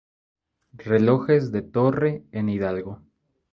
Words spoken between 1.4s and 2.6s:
de torre en